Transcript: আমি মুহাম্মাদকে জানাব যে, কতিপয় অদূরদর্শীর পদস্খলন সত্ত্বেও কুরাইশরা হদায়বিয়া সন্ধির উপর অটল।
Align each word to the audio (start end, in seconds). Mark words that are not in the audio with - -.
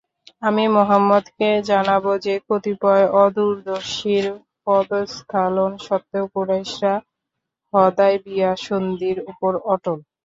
আমি 0.41 0.63
মুহাম্মাদকে 0.75 1.49
জানাব 1.69 2.05
যে, 2.25 2.35
কতিপয় 2.47 3.05
অদূরদর্শীর 3.21 4.25
পদস্খলন 4.65 5.71
সত্ত্বেও 5.85 6.25
কুরাইশরা 6.33 6.93
হদায়বিয়া 7.73 8.51
সন্ধির 8.65 9.17
উপর 9.31 9.51
অটল। 9.67 9.99